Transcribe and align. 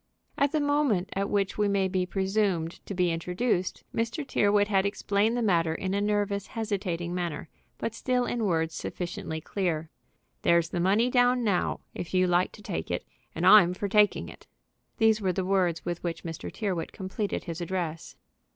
At 0.35 0.51
the 0.51 0.59
moment 0.59 1.11
at 1.13 1.29
which 1.29 1.59
we 1.59 1.67
may 1.67 1.87
be 1.87 2.07
presumed 2.07 2.83
to 2.87 2.95
be 2.95 3.11
introduced, 3.11 3.83
Mr. 3.95 4.27
Tyrrwhit 4.27 4.67
had 4.67 4.83
explained 4.83 5.37
the 5.37 5.43
matter 5.43 5.75
in 5.75 5.93
a 5.93 6.01
nervous, 6.01 6.47
hesitating 6.47 7.13
manner, 7.13 7.49
but 7.77 7.93
still 7.93 8.25
in 8.25 8.45
words 8.45 8.73
sufficiently 8.73 9.39
clear. 9.41 9.91
"There's 10.41 10.69
the 10.69 10.79
money 10.79 11.11
down 11.11 11.43
now 11.43 11.81
if 11.93 12.15
you 12.15 12.25
like 12.25 12.51
to 12.53 12.63
take 12.63 12.89
it, 12.89 13.05
and 13.35 13.45
I'm 13.45 13.75
for 13.75 13.87
taking 13.87 14.27
it." 14.27 14.47
These 14.97 15.21
were 15.21 15.33
the 15.33 15.45
words 15.45 15.85
with 15.85 16.01
which 16.03 16.23
Mr. 16.23 16.51
Tyrrwhit 16.51 16.91
completed 16.93 17.43
his 17.43 17.61
address. 17.61 18.15